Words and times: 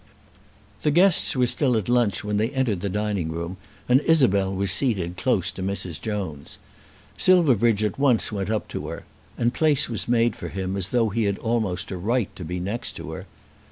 The 0.81 0.89
guests 0.89 1.35
were 1.35 1.45
still 1.45 1.77
at 1.77 1.87
lunch 1.87 2.23
when 2.23 2.37
they 2.37 2.49
entered 2.49 2.81
the 2.81 2.89
dining 2.89 3.29
room, 3.31 3.57
and 3.87 4.01
Isabel 4.01 4.51
was 4.51 4.71
seated 4.71 5.15
close 5.15 5.51
to 5.51 5.61
Mrs. 5.61 6.01
Jones. 6.01 6.57
Silverbridge 7.17 7.83
at 7.83 7.99
once 7.99 8.31
went 8.31 8.49
up 8.49 8.67
to 8.69 8.87
her, 8.87 9.05
and 9.37 9.53
place 9.53 9.89
was 9.89 10.07
made 10.07 10.35
for 10.35 10.49
him 10.49 10.75
as 10.75 10.87
though 10.87 11.09
he 11.09 11.25
had 11.25 11.37
almost 11.37 11.91
a 11.91 11.97
right 11.97 12.35
to 12.35 12.43
be 12.43 12.59
next 12.59 12.93
to 12.93 13.11
her. 13.11 13.27